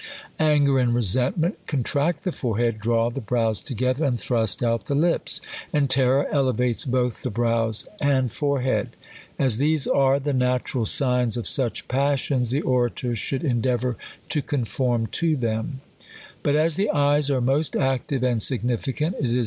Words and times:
Anger 0.39 0.79
and 0.79 0.95
resentment 0.95 1.59
contract 1.67 2.23
the 2.23 2.31
forehead, 2.31 2.79
draw 2.79 3.11
the 3.11 3.21
brows 3.21 3.61
together, 3.61 4.03
and 4.03 4.19
thrust 4.19 4.63
out 4.63 4.87
the 4.87 4.95
lips. 4.95 5.41
And 5.71 5.91
terror 5.91 6.25
elevates 6.31 6.85
both 6.85 7.21
the 7.21 7.29
brows 7.29 7.87
and 7.99 8.31
forehead. 8.31 8.95
As 9.37 9.59
these 9.59 9.85
are. 9.85 10.13
22 10.17 10.23
THE 10.23 10.23
COLUMBIAN 10.23 10.23
ORATOR. 10.23 10.29
are 10.31 10.33
the 10.33 10.53
natural 10.63 10.85
signs 10.87 11.37
of 11.37 11.47
such 11.47 11.87
passions, 11.87 12.49
the 12.49 12.61
orator 12.63 13.15
should 13.15 13.43
endeavour 13.43 13.95
to 14.29 14.41
conform 14.41 15.05
to 15.05 15.37
thenr. 15.37 15.69
But 16.41 16.55
as 16.55 16.77
the 16.77 16.89
eyes 16.89 17.29
are 17.29 17.39
most 17.39 17.75
active 17.77 18.23
and 18.23 18.41
significant, 18.41 19.17
it 19.19 19.25
is 19.31 19.39